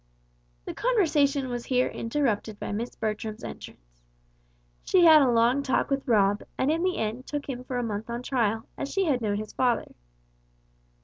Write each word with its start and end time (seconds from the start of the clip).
The 0.65 0.73
conversation 0.73 1.47
was 1.47 1.65
here 1.65 1.87
interrupted 1.87 2.59
by 2.59 2.71
Miss 2.71 2.95
Bertram's 2.95 3.43
entrance. 3.43 4.01
She 4.83 5.05
had 5.05 5.21
a 5.21 5.29
long 5.29 5.61
talk 5.61 5.91
with 5.91 6.07
Rob, 6.07 6.41
and 6.57 6.71
in 6.71 6.81
the 6.81 6.97
end 6.97 7.27
took 7.27 7.47
him 7.47 7.63
for 7.63 7.77
a 7.77 7.83
month 7.83 8.09
on 8.09 8.23
trial, 8.23 8.65
as 8.79 8.91
she 8.91 9.03
had 9.05 9.21
known 9.21 9.37
his 9.37 9.53
father. 9.53 9.93